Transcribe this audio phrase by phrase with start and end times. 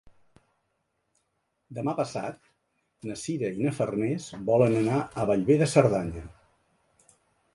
[1.79, 2.39] Demà passat
[3.09, 6.25] na Sira i na Farners volen anar a Bellver de Cerdanya.